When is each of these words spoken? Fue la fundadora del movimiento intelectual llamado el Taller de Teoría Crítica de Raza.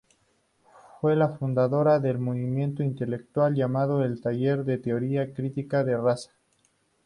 Fue 0.99 1.15
la 1.15 1.29
fundadora 1.29 1.99
del 1.99 2.17
movimiento 2.17 2.81
intelectual 2.81 3.53
llamado 3.53 4.03
el 4.03 4.19
Taller 4.19 4.65
de 4.65 4.79
Teoría 4.79 5.31
Crítica 5.35 5.83
de 5.83 5.95
Raza. 5.95 6.31